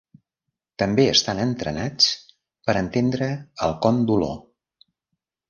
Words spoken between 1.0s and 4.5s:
estan entrenats per entendre el con d'olor.